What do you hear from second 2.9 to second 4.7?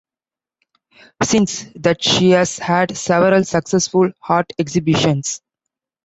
several successful art